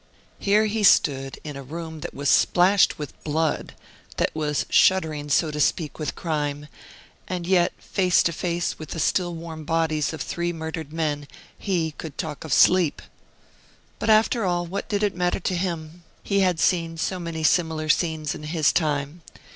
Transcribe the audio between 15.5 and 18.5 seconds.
him? He had seen so many similar scenes in